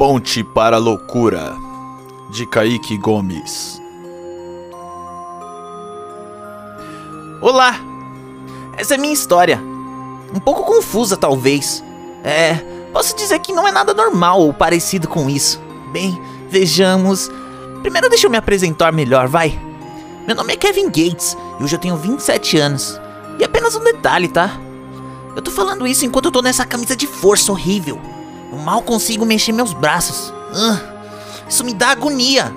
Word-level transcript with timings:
Ponte 0.00 0.42
para 0.42 0.76
a 0.76 0.78
Loucura, 0.78 1.58
de 2.30 2.46
Kaique 2.46 2.96
Gomes. 2.96 3.82
Olá! 7.42 7.78
Essa 8.78 8.94
é 8.94 8.96
minha 8.96 9.12
história. 9.12 9.60
Um 10.34 10.40
pouco 10.40 10.64
confusa, 10.64 11.18
talvez. 11.18 11.84
É, 12.24 12.54
posso 12.94 13.14
dizer 13.14 13.40
que 13.40 13.52
não 13.52 13.68
é 13.68 13.70
nada 13.70 13.92
normal 13.92 14.40
ou 14.40 14.54
parecido 14.54 15.06
com 15.06 15.28
isso. 15.28 15.60
Bem, 15.92 16.18
vejamos. 16.48 17.30
Primeiro 17.82 18.08
deixa 18.08 18.26
eu 18.26 18.30
me 18.30 18.38
apresentar 18.38 18.92
melhor, 18.92 19.28
vai. 19.28 19.60
Meu 20.26 20.34
nome 20.34 20.54
é 20.54 20.56
Kevin 20.56 20.86
Gates 20.86 21.36
e 21.60 21.62
hoje 21.62 21.76
eu 21.76 21.78
tenho 21.78 21.98
27 21.98 22.56
anos. 22.56 22.98
E 23.38 23.44
apenas 23.44 23.74
um 23.74 23.84
detalhe, 23.84 24.28
tá? 24.28 24.58
Eu 25.36 25.42
tô 25.42 25.50
falando 25.50 25.86
isso 25.86 26.06
enquanto 26.06 26.24
eu 26.24 26.32
tô 26.32 26.40
nessa 26.40 26.64
camisa 26.64 26.96
de 26.96 27.06
força 27.06 27.52
horrível. 27.52 28.00
Eu 28.50 28.58
mal 28.58 28.82
consigo 28.82 29.24
mexer 29.24 29.52
meus 29.52 29.72
braços. 29.72 30.32
Ah, 30.54 30.80
isso 31.48 31.64
me 31.64 31.72
dá 31.72 31.90
agonia. 31.90 32.52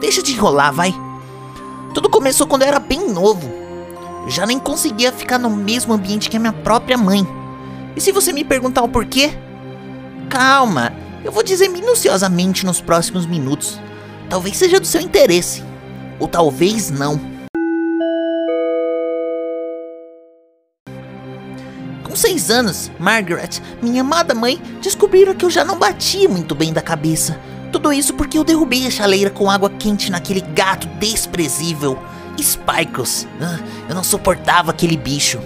Deixa 0.00 0.22
de 0.22 0.32
enrolar, 0.32 0.72
vai. 0.72 0.94
Tudo 1.94 2.10
começou 2.10 2.46
quando 2.46 2.62
eu 2.62 2.68
era 2.68 2.78
bem 2.78 3.08
novo. 3.10 3.48
Eu 4.24 4.30
já 4.30 4.46
nem 4.46 4.58
conseguia 4.58 5.12
ficar 5.12 5.38
no 5.38 5.50
mesmo 5.50 5.92
ambiente 5.92 6.28
que 6.28 6.36
a 6.36 6.40
minha 6.40 6.52
própria 6.52 6.96
mãe. 6.96 7.26
E 7.94 8.00
se 8.00 8.12
você 8.12 8.32
me 8.32 8.44
perguntar 8.44 8.82
o 8.82 8.88
porquê? 8.88 9.30
Calma, 10.28 10.92
eu 11.24 11.30
vou 11.30 11.42
dizer 11.42 11.68
minuciosamente 11.68 12.64
nos 12.64 12.80
próximos 12.80 13.26
minutos. 13.26 13.78
Talvez 14.28 14.56
seja 14.56 14.80
do 14.80 14.86
seu 14.86 15.00
interesse, 15.00 15.62
ou 16.18 16.26
talvez 16.26 16.90
não. 16.90 17.31
Com 22.12 22.16
seis 22.16 22.50
anos, 22.50 22.90
Margaret, 22.98 23.62
minha 23.80 24.02
amada 24.02 24.34
mãe, 24.34 24.60
descobriram 24.82 25.34
que 25.34 25.46
eu 25.46 25.50
já 25.50 25.64
não 25.64 25.78
batia 25.78 26.28
muito 26.28 26.54
bem 26.54 26.70
da 26.70 26.82
cabeça. 26.82 27.40
Tudo 27.72 27.90
isso 27.90 28.12
porque 28.12 28.36
eu 28.36 28.44
derrubei 28.44 28.86
a 28.86 28.90
chaleira 28.90 29.30
com 29.30 29.50
água 29.50 29.70
quente 29.70 30.10
naquele 30.10 30.42
gato 30.42 30.86
desprezível, 30.98 31.98
Sparkles. 32.38 33.26
Ah, 33.40 33.58
eu 33.88 33.94
não 33.94 34.04
suportava 34.04 34.72
aquele 34.72 34.94
bicho. 34.94 35.40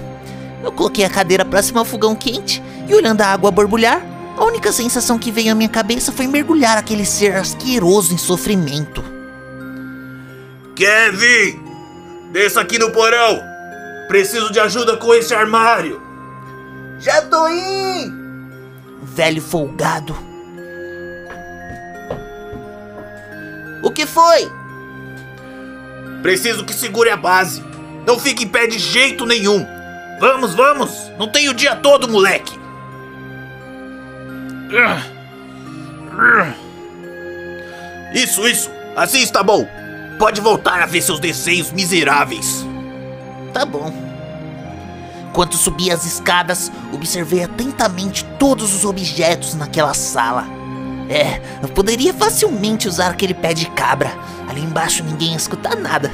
Eu 0.61 0.73
coloquei 0.73 1.05
a 1.05 1.09
cadeira 1.09 1.45
próxima 1.45 1.79
ao 1.79 1.85
fogão 1.85 2.17
quente 2.17 2.61
e 2.89 2.95
olhando 2.97 3.21
a 3.21 3.29
água 3.29 3.53
borbulhar, 3.53 4.05
a 4.37 4.45
única 4.45 4.73
sensação 4.73 5.21
que 5.21 5.31
veio 5.31 5.53
à 5.53 5.55
minha 5.55 5.69
cabeça 5.69 6.11
foi 6.11 6.27
mergulhar 6.27 6.77
aquele 6.77 7.07
ser 7.07 7.37
asqueroso 7.37 8.13
em 8.13 8.19
sofrimento. 8.19 9.05
Kevin! 10.75 11.61
Desça 12.33 12.61
aqui 12.61 12.77
no 12.77 12.91
porão! 12.91 13.41
Preciso 14.09 14.51
de 14.51 14.59
ajuda 14.59 14.97
com 14.97 15.15
esse 15.15 15.33
armário! 15.33 16.06
Já 16.99 17.23
tô 17.23 17.49
indo! 17.49 18.27
Velho 19.03 19.43
folgado. 19.43 20.17
O 23.83 23.91
que 23.91 24.07
foi? 24.07 24.51
Preciso 26.23 26.65
que 26.65 26.75
segure 26.75 27.11
a 27.11 27.17
base. 27.17 27.63
Não 28.07 28.19
fique 28.19 28.45
em 28.45 28.49
pé 28.49 28.67
de 28.67 28.79
jeito 28.79 29.27
nenhum. 29.27 29.67
Vamos, 30.19 30.55
vamos! 30.55 31.11
Não 31.19 31.29
tem 31.29 31.49
o 31.49 31.55
dia 31.55 31.77
todo, 31.77 32.09
moleque! 32.09 32.59
Isso, 38.15 38.47
isso! 38.49 38.71
Assim 38.97 39.21
está 39.21 39.43
bom! 39.43 39.69
Pode 40.19 40.41
voltar 40.41 40.81
a 40.81 40.87
ver 40.87 41.03
seus 41.03 41.21
desenhos 41.21 41.71
miseráveis. 41.73 42.65
Tá 43.53 43.67
bom. 43.67 44.06
Enquanto 45.37 45.59
subia 45.59 45.93
as 45.93 46.07
escadas, 46.07 46.73
observei 46.95 47.45
atentamente 47.45 48.25
todos 48.39 48.75
os 48.75 48.87
objetos 48.87 49.55
naquela 49.55 49.93
sala. 49.93 50.47
É, 51.11 51.43
eu 51.63 51.69
poderia 51.69 52.15
facilmente 52.15 52.89
usar 52.89 53.11
aquele 53.11 53.35
pé 53.35 53.53
de 53.53 53.67
cabra. 53.67 54.11
Ali 54.49 54.63
embaixo 54.63 55.05
ninguém 55.05 55.33
ia 55.33 55.37
escutar 55.37 55.77
nada. 55.77 56.11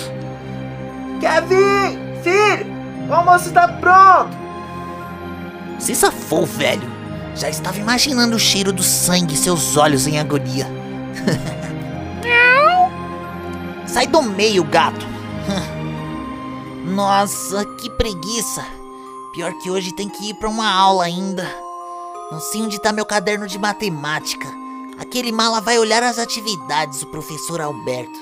Kevin! 1.18 1.98
Filho! 2.22 2.66
O 3.08 3.14
almoço 3.14 3.48
está 3.48 3.66
pronto! 3.66 4.36
Se 5.78 5.94
safou, 5.94 6.44
velho. 6.44 6.86
Já 7.34 7.48
estava 7.48 7.78
imaginando 7.78 8.36
o 8.36 8.38
cheiro 8.38 8.74
do 8.74 8.82
sangue 8.82 9.32
e 9.32 9.38
seus 9.38 9.74
olhos 9.78 10.06
em 10.06 10.18
agonia. 10.18 10.66
Sai 13.88 14.06
do 14.06 14.20
meio, 14.20 14.64
gato. 14.64 15.06
Nossa, 16.96 17.62
que 17.76 17.90
preguiça. 17.90 18.64
Pior 19.34 19.52
que 19.58 19.70
hoje 19.70 19.92
tem 19.92 20.08
que 20.08 20.30
ir 20.30 20.34
para 20.34 20.48
uma 20.48 20.66
aula 20.66 21.04
ainda. 21.04 21.46
Não 22.32 22.40
sei 22.40 22.62
onde 22.62 22.80
tá 22.80 22.90
meu 22.90 23.04
caderno 23.04 23.46
de 23.46 23.58
matemática. 23.58 24.48
Aquele 24.98 25.30
mala 25.30 25.60
vai 25.60 25.78
olhar 25.78 26.02
as 26.02 26.18
atividades, 26.18 27.02
o 27.02 27.10
professor 27.10 27.60
Alberto. 27.60 28.18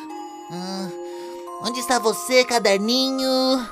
Hum, 0.50 0.90
onde 1.62 1.78
está 1.78 2.00
você, 2.00 2.44
caderninho? 2.44 3.64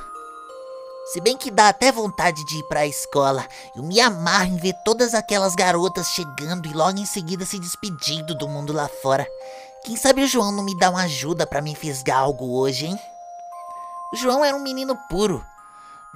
Se 1.07 1.21
bem 1.21 1.37
que 1.37 1.51
dá 1.51 1.71
até 1.71 1.91
vontade 1.91 2.45
de 2.45 2.59
ir 2.59 2.63
pra 2.69 2.87
escola. 2.87 3.45
Eu 3.75 3.83
me 3.83 3.99
amarro 3.99 4.53
em 4.53 4.57
ver 4.57 4.75
todas 4.85 5.15
aquelas 5.15 5.57
garotas 5.57 6.11
chegando 6.11 6.69
e 6.69 6.73
logo 6.73 7.01
em 7.01 7.07
seguida 7.07 7.45
se 7.45 7.59
despedindo 7.59 8.37
do 8.37 8.47
mundo 8.47 8.73
lá 8.73 8.89
fora. 9.03 9.27
Quem 9.85 9.97
sabe 9.97 10.23
o 10.23 10.29
João 10.29 10.53
não 10.53 10.63
me 10.63 10.79
dá 10.79 10.91
uma 10.91 11.03
ajuda 11.03 11.45
para 11.45 11.61
me 11.61 11.75
fisgar 11.75 12.19
algo 12.19 12.57
hoje, 12.57 12.87
hein? 12.87 13.01
João 14.15 14.45
era 14.45 14.57
um 14.57 14.63
menino 14.63 14.97
puro, 15.09 15.43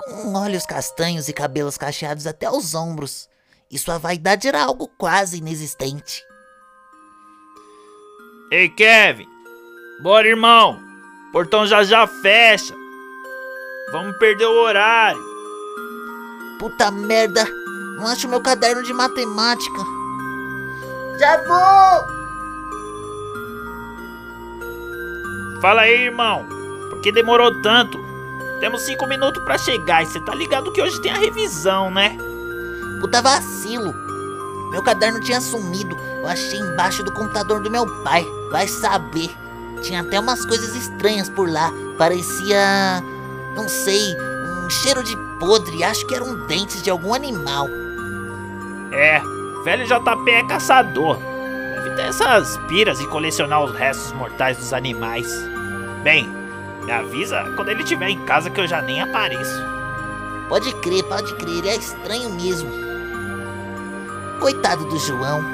com 0.05 0.35
olhos 0.35 0.67
castanhos 0.67 1.29
e 1.29 1.33
cabelos 1.33 1.79
cacheados 1.79 2.27
até 2.27 2.51
os 2.51 2.75
ombros. 2.75 3.29
E 3.71 3.79
sua 3.79 3.99
vaidade 3.99 4.47
era 4.47 4.63
algo 4.63 4.89
quase 4.97 5.39
inexistente. 5.39 6.25
Ei, 8.51 8.69
Kevin! 8.69 9.27
Bora, 10.03 10.29
irmão! 10.29 10.79
Portão 11.33 11.67
já 11.67 11.83
já 11.83 12.07
fecha! 12.07 12.75
Vamos 13.91 14.17
perder 14.19 14.47
o 14.47 14.63
horário! 14.63 15.21
Puta 16.59 16.91
merda! 16.91 17.45
Não 17.97 18.07
acho 18.07 18.29
meu 18.29 18.41
caderno 18.41 18.83
de 18.83 18.93
matemática. 18.93 19.83
Já 21.19 21.39
vou! 21.39 22.17
Fala 25.61 25.83
aí, 25.83 26.05
irmão! 26.05 26.56
Que 27.07 27.13
demorou 27.13 27.63
tanto? 27.63 28.05
Temos 28.59 28.83
cinco 28.83 29.07
minutos 29.07 29.41
para 29.45 29.57
chegar 29.57 30.03
e 30.03 30.07
você 30.07 30.19
tá 30.19 30.35
ligado 30.35 30.73
que 30.73 30.83
hoje 30.83 31.01
tem 31.01 31.13
a 31.13 31.17
revisão, 31.17 31.89
né? 31.89 32.19
Puta 33.01 33.23
vacilo. 33.23 33.95
Meu 34.73 34.83
caderno 34.83 35.21
tinha 35.21 35.41
sumido. 35.41 35.97
Eu 36.19 36.27
achei 36.27 36.59
embaixo 36.59 37.05
do 37.05 37.13
computador 37.13 37.63
do 37.63 37.71
meu 37.71 37.87
pai. 38.03 38.27
Vai 38.51 38.67
saber. 38.67 39.31
Tinha 39.83 40.01
até 40.01 40.19
umas 40.19 40.45
coisas 40.47 40.75
estranhas 40.75 41.31
por 41.31 41.49
lá. 41.49 41.71
Parecia. 41.97 43.01
Não 43.55 43.69
sei. 43.69 44.17
Um 44.65 44.69
cheiro 44.69 45.05
de 45.05 45.17
podre. 45.39 45.85
Acho 45.85 46.05
que 46.09 46.15
eram 46.17 46.45
dentes 46.49 46.83
de 46.83 46.91
algum 46.91 47.15
animal. 47.15 47.69
É, 48.91 49.23
velho 49.63 49.87
JP 49.87 50.29
é 50.29 50.45
caçador. 50.49 51.19
Deve 51.73 51.91
ter 51.91 52.09
essas 52.09 52.57
piras 52.67 53.01
em 53.01 53.07
colecionar 53.07 53.63
os 53.63 53.71
restos 53.77 54.11
mortais 54.11 54.57
dos 54.57 54.73
animais. 54.73 55.29
Bem, 56.03 56.36
me 56.87 56.93
avisa 56.93 57.53
quando 57.57 57.69
ele 57.69 57.83
estiver 57.83 58.09
em 58.09 58.25
casa 58.25 58.49
que 58.49 58.61
eu 58.61 58.67
já 58.67 58.81
nem 58.81 59.03
apareço. 59.03 59.61
Pode 60.49 60.73
crer, 60.77 61.03
pode 61.05 61.35
crer, 61.35 61.59
ele 61.59 61.69
é 61.69 61.77
estranho 61.77 62.31
mesmo. 62.31 62.71
Coitado 64.41 64.85
do 64.85 64.97
João, 65.01 65.45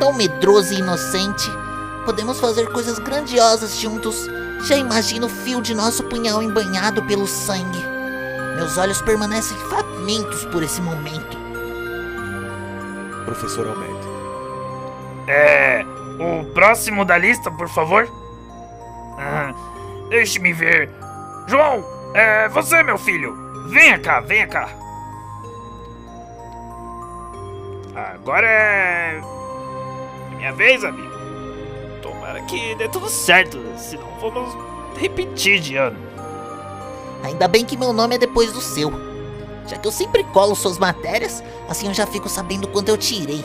tão 0.00 0.12
medroso 0.12 0.74
e 0.74 0.78
inocente. 0.78 1.48
Podemos 2.04 2.40
fazer 2.40 2.68
coisas 2.72 2.98
grandiosas 2.98 3.78
juntos. 3.78 4.26
Já 4.64 4.76
imagino 4.76 5.26
o 5.26 5.30
fio 5.30 5.62
de 5.62 5.74
nosso 5.74 6.02
punhal 6.04 6.42
embanhado 6.42 7.02
pelo 7.04 7.28
sangue. 7.28 7.82
Meus 8.56 8.76
olhos 8.76 9.00
permanecem 9.00 9.56
famintos 9.68 10.44
por 10.46 10.62
esse 10.62 10.82
momento. 10.82 11.38
Professor 13.24 13.68
Alberto. 13.68 14.08
É. 15.28 15.86
O 16.18 16.44
próximo 16.52 17.04
da 17.04 17.16
lista, 17.16 17.50
por 17.50 17.68
favor? 17.68 18.08
Deixe-me 20.14 20.52
ver. 20.52 20.88
João, 21.48 21.84
é 22.14 22.48
você, 22.48 22.84
meu 22.84 22.96
filho. 22.96 23.36
Venha 23.66 23.98
cá, 23.98 24.20
venha 24.20 24.46
cá. 24.46 24.68
Agora 27.96 28.46
é. 28.46 29.20
Minha 30.36 30.52
vez, 30.52 30.84
amigo. 30.84 31.12
Tomara 32.00 32.40
que 32.42 32.76
dê 32.76 32.88
tudo 32.88 33.08
certo, 33.08 33.60
senão 33.76 34.06
vamos 34.20 34.56
repetir 34.96 35.58
de 35.58 35.74
ano. 35.74 35.98
Ainda 37.24 37.48
bem 37.48 37.64
que 37.64 37.76
meu 37.76 37.92
nome 37.92 38.14
é 38.14 38.18
depois 38.18 38.52
do 38.52 38.60
seu. 38.60 38.92
Já 39.66 39.76
que 39.78 39.88
eu 39.88 39.92
sempre 39.92 40.22
colo 40.22 40.54
suas 40.54 40.78
matérias, 40.78 41.42
assim 41.68 41.88
eu 41.88 41.94
já 41.94 42.06
fico 42.06 42.28
sabendo 42.28 42.68
quanto 42.68 42.88
eu 42.88 42.96
tirei. 42.96 43.44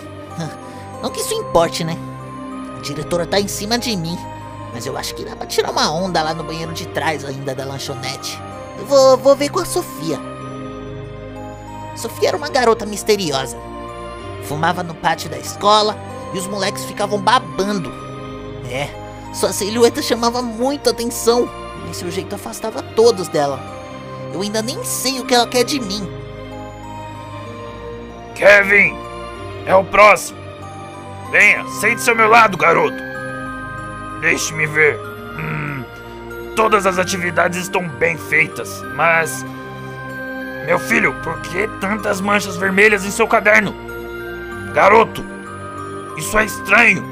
Não 1.02 1.10
que 1.10 1.20
isso 1.20 1.34
importe, 1.34 1.84
né? 1.84 1.98
A 2.78 2.82
diretora 2.82 3.26
tá 3.26 3.40
em 3.40 3.48
cima 3.48 3.80
de 3.80 3.98
mim. 3.98 4.16
Mas 4.74 4.86
eu 4.86 4.98
acho 4.98 5.16
que 5.16 5.26
dá 5.26 5.36
pra 5.36 5.48
tirar 5.48 5.72
uma 5.72 5.92
onda 5.92 6.22
lá 6.22 6.34
no 6.34 6.44
banheiro 6.44 6.74
de 6.74 6.88
trás 6.88 7.26
ainda 7.26 7.56
da 7.56 7.66
lanchonete. 7.66 8.40
Eu 8.78 8.86
vou, 8.86 9.18
vou 9.18 9.36
ver 9.36 9.50
com 9.50 9.60
a 9.60 9.66
Sofia. 9.66 10.20
Sofia 11.96 12.30
era 12.30 12.38
uma 12.38 12.50
garota 12.50 12.86
misteriosa. 12.86 13.58
fumava 14.44 14.82
no 14.82 14.96
pátio 14.96 15.30
da 15.30 15.38
escola 15.38 15.98
e 16.34 16.38
os 16.38 16.48
moleques 16.48 16.86
ficavam 16.86 17.20
babando. 17.20 17.92
É, 18.72 18.88
sua 19.34 19.52
silhueta 19.52 20.02
chamava 20.02 20.42
muito 20.42 20.90
atenção, 20.90 21.50
mas 21.86 21.98
seu 21.98 22.10
jeito 22.10 22.36
afastava 22.36 22.82
todos 22.82 23.28
dela. 23.28 23.60
Eu 24.34 24.42
ainda 24.42 24.62
nem 24.62 24.84
sei 24.84 25.20
o 25.20 25.26
que 25.26 25.34
ela 25.34 25.48
quer 25.48 25.64
de 25.64 25.80
mim. 25.80 26.08
Kevin, 28.36 28.96
é 29.66 29.76
o 29.76 29.84
próximo. 29.84 30.40
Venha, 31.32 31.68
sente-se 31.80 32.10
ao 32.10 32.16
meu 32.16 32.30
lado, 32.30 32.58
garoto. 32.58 33.09
Deixe-me 34.22 34.66
ver. 34.66 35.00
Hum, 35.38 35.84
todas 36.56 36.86
as 36.86 36.98
atividades 36.98 37.58
estão 37.60 37.88
bem 37.88 38.18
feitas, 38.18 38.82
mas. 38.96 39.46
Meu 40.66 40.78
filho, 40.78 41.14
por 41.24 41.40
que 41.42 41.68
tantas 41.80 42.22
manchas 42.22 42.56
vermelhas 42.56 43.06
em 43.06 43.12
seu 43.12 43.28
caderno? 43.28 43.74
Garoto, 44.74 45.26
isso 46.18 46.38
é 46.38 46.46
estranho. 46.46 47.04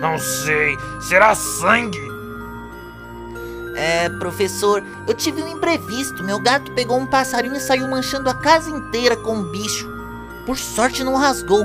Não 0.00 0.18
sei, 0.18 0.76
será 1.00 1.34
sangue? 1.34 2.08
É, 3.76 4.08
professor, 4.08 4.82
eu 5.06 5.14
tive 5.14 5.42
um 5.42 5.48
imprevisto. 5.48 6.24
Meu 6.24 6.40
gato 6.40 6.72
pegou 6.72 6.98
um 6.98 7.06
passarinho 7.06 7.54
e 7.54 7.60
saiu 7.60 7.86
manchando 7.88 8.28
a 8.28 8.34
casa 8.34 8.70
inteira 8.70 9.16
com 9.16 9.36
um 9.36 9.44
bicho. 9.44 9.88
Por 10.44 10.58
sorte 10.58 11.04
não 11.04 11.14
rasgou. 11.14 11.64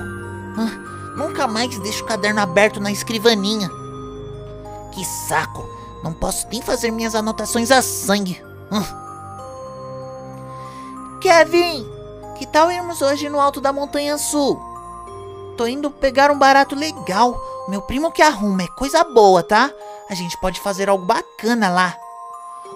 Ah, 0.58 1.16
nunca 1.16 1.48
mais 1.48 1.78
deixo 1.80 2.04
o 2.04 2.08
caderno 2.08 2.42
aberto 2.42 2.80
na 2.80 2.92
escrivaninha. 2.92 3.72
Que 4.94 5.04
saco! 5.04 5.68
Não 6.04 6.14
posso 6.14 6.48
nem 6.50 6.62
fazer 6.62 6.92
minhas 6.92 7.16
anotações 7.16 7.72
a 7.72 7.82
sangue. 7.82 8.44
Ah. 8.72 9.02
Kevin, 11.22 11.88
que 12.38 12.46
tal 12.46 12.72
irmos 12.72 13.02
hoje 13.02 13.30
no 13.30 13.40
alto 13.40 13.62
da 13.62 13.72
Montanha 13.72 14.18
Sul? 14.18 14.62
Tô 15.58 15.66
indo 15.66 15.90
pegar 15.90 16.30
um 16.30 16.38
barato 16.38 16.76
legal. 16.76 17.40
Meu 17.68 17.82
primo 17.82 18.12
que 18.12 18.22
arruma, 18.22 18.64
é 18.64 18.68
coisa 18.68 19.04
boa, 19.04 19.42
tá? 19.42 19.72
A 20.10 20.14
gente 20.14 20.38
pode 20.42 20.60
fazer 20.60 20.90
algo 20.90 21.06
bacana 21.06 21.70
lá. 21.70 21.96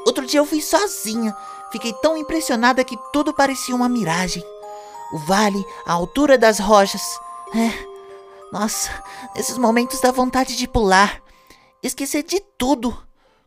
Outro 0.06 0.26
dia 0.26 0.40
eu 0.40 0.46
fui 0.46 0.62
sozinha. 0.62 1.36
Fiquei 1.72 1.92
tão 2.02 2.16
impressionada 2.18 2.84
que 2.84 2.98
tudo 3.12 3.34
parecia 3.34 3.76
uma 3.76 3.90
miragem. 3.90 4.44
O 5.12 5.18
vale, 5.20 5.66
a 5.86 5.94
altura 5.94 6.38
das 6.38 6.60
rochas. 6.60 7.02
É. 7.54 7.98
Nossa, 8.52 8.90
nesses 9.36 9.58
momentos 9.58 10.00
dá 10.00 10.12
vontade 10.12 10.56
de 10.56 10.68
pular. 10.68 11.22
Esquecer 11.84 12.24
de 12.24 12.42
tudo. 12.58 12.98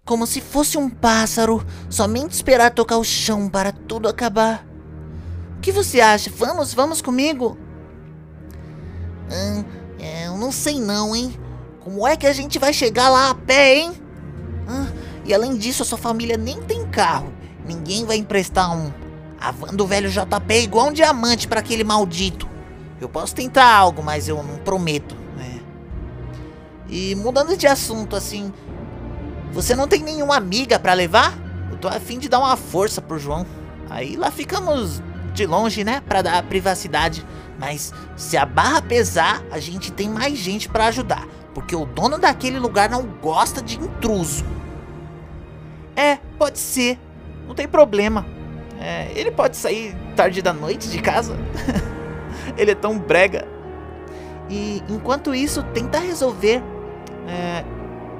Como 0.04 0.26
se 0.26 0.40
fosse 0.40 0.78
um 0.78 0.88
pássaro, 0.88 1.64
somente 1.88 2.32
esperar 2.32 2.70
tocar 2.70 2.96
o 2.96 3.04
chão 3.04 3.48
para 3.48 3.72
tudo 3.72 4.08
acabar. 4.08 4.66
O 5.56 5.60
que 5.60 5.72
você 5.72 6.00
acha? 6.00 6.30
Vamos, 6.34 6.72
vamos 6.72 7.02
comigo? 7.02 7.58
Hum, 9.30 9.64
é, 9.98 10.26
eu 10.28 10.36
não 10.36 10.52
sei 10.52 10.80
não, 10.80 11.14
hein? 11.14 11.38
Como 11.80 12.06
é 12.06 12.16
que 12.16 12.26
a 12.26 12.32
gente 12.32 12.58
vai 12.58 12.72
chegar 12.72 13.08
lá 13.08 13.30
a 13.30 13.34
pé, 13.34 13.76
hein? 13.76 13.92
Hum, 14.68 14.86
e 15.24 15.34
além 15.34 15.56
disso, 15.56 15.82
a 15.82 15.86
sua 15.86 15.98
família 15.98 16.36
nem 16.36 16.62
tem 16.62 16.88
carro. 16.88 17.32
Ninguém 17.66 18.04
vai 18.04 18.16
emprestar 18.16 18.74
um. 18.76 18.92
A 19.40 19.50
van 19.50 19.74
do 19.74 19.86
velho 19.86 20.10
JP 20.10 20.54
é 20.54 20.62
igual 20.62 20.88
um 20.88 20.92
diamante 20.92 21.48
para 21.48 21.60
aquele 21.60 21.84
maldito. 21.84 22.48
Eu 23.00 23.08
posso 23.08 23.34
tentar 23.34 23.66
algo, 23.66 24.02
mas 24.02 24.28
eu 24.28 24.42
não 24.42 24.58
prometo. 24.58 25.19
E 26.90 27.14
mudando 27.14 27.56
de 27.56 27.66
assunto, 27.66 28.16
assim. 28.16 28.52
Você 29.52 29.76
não 29.76 29.86
tem 29.86 30.02
nenhuma 30.02 30.36
amiga 30.36 30.78
para 30.78 30.92
levar? 30.92 31.38
Eu 31.70 31.78
tô 31.78 31.88
afim 31.88 32.18
de 32.18 32.28
dar 32.28 32.40
uma 32.40 32.56
força 32.56 33.00
pro 33.00 33.18
João. 33.18 33.46
Aí 33.88 34.16
lá 34.16 34.30
ficamos 34.30 35.00
de 35.32 35.46
longe, 35.46 35.84
né? 35.84 36.02
Pra 36.06 36.20
dar 36.20 36.42
privacidade. 36.42 37.24
Mas 37.58 37.92
se 38.16 38.36
a 38.36 38.44
barra 38.44 38.82
pesar, 38.82 39.42
a 39.50 39.58
gente 39.58 39.92
tem 39.92 40.08
mais 40.08 40.36
gente 40.36 40.68
para 40.68 40.86
ajudar. 40.86 41.26
Porque 41.54 41.76
o 41.76 41.84
dono 41.84 42.18
daquele 42.18 42.58
lugar 42.58 42.88
não 42.88 43.02
gosta 43.02 43.62
de 43.62 43.78
intruso. 43.78 44.44
É, 45.94 46.16
pode 46.38 46.58
ser. 46.58 46.98
Não 47.46 47.54
tem 47.54 47.68
problema. 47.68 48.26
É, 48.80 49.12
ele 49.14 49.30
pode 49.30 49.56
sair 49.56 49.94
tarde 50.16 50.40
da 50.42 50.52
noite 50.52 50.88
de 50.88 51.00
casa. 51.00 51.36
ele 52.56 52.70
é 52.70 52.74
tão 52.74 52.98
brega. 52.98 53.46
E 54.48 54.82
enquanto 54.88 55.34
isso, 55.34 55.62
tenta 55.62 55.98
resolver. 55.98 56.62
É, 57.28 57.64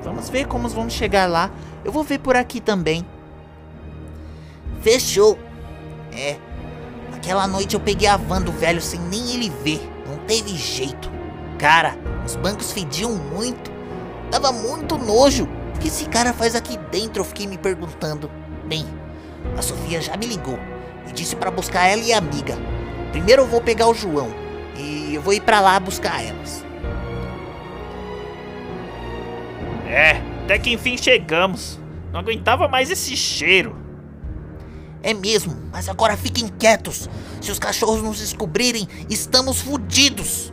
vamos 0.02 0.28
ver 0.28 0.46
como 0.46 0.68
vamos 0.68 0.92
chegar 0.92 1.28
lá. 1.28 1.50
Eu 1.84 1.92
vou 1.92 2.02
ver 2.02 2.18
por 2.18 2.36
aqui 2.36 2.60
também. 2.60 3.04
Fechou. 4.82 5.38
É. 6.12 6.36
Aquela 7.14 7.46
noite 7.46 7.74
eu 7.74 7.80
peguei 7.80 8.08
a 8.08 8.16
van 8.16 8.40
do 8.40 8.52
velho 8.52 8.80
sem 8.80 9.00
nem 9.00 9.34
ele 9.34 9.50
ver. 9.62 9.80
Não 10.08 10.18
teve 10.26 10.56
jeito. 10.56 11.10
Cara, 11.58 11.94
os 12.24 12.36
bancos 12.36 12.72
fediam 12.72 13.12
muito. 13.12 13.70
Dava 14.30 14.52
muito 14.52 14.96
nojo. 14.96 15.48
O 15.74 15.78
que 15.78 15.88
esse 15.88 16.06
cara 16.06 16.32
faz 16.32 16.54
aqui 16.54 16.78
dentro? 16.90 17.20
Eu 17.20 17.24
fiquei 17.24 17.46
me 17.46 17.58
perguntando. 17.58 18.30
Bem, 18.66 18.86
a 19.56 19.62
Sofia 19.62 20.00
já 20.00 20.16
me 20.16 20.26
ligou 20.26 20.58
e 21.08 21.12
disse 21.12 21.36
para 21.36 21.50
buscar 21.50 21.86
ela 21.86 22.02
e 22.02 22.12
a 22.12 22.18
amiga. 22.18 22.56
Primeiro 23.12 23.42
eu 23.42 23.46
vou 23.46 23.60
pegar 23.60 23.88
o 23.88 23.94
João 23.94 24.30
e 24.76 25.14
eu 25.14 25.20
vou 25.20 25.32
ir 25.32 25.40
para 25.40 25.60
lá 25.60 25.78
buscar 25.80 26.24
elas. 26.24 26.64
É, 29.90 30.22
até 30.44 30.58
que 30.58 30.70
enfim 30.70 30.96
chegamos. 30.96 31.80
Não 32.12 32.20
aguentava 32.20 32.68
mais 32.68 32.90
esse 32.90 33.16
cheiro. 33.16 33.76
É 35.02 35.12
mesmo, 35.12 35.56
mas 35.72 35.88
agora 35.88 36.16
fiquem 36.16 36.46
quietos. 36.46 37.08
Se 37.40 37.50
os 37.50 37.58
cachorros 37.58 38.02
nos 38.02 38.18
descobrirem, 38.18 38.86
estamos 39.08 39.60
fodidos. 39.60 40.52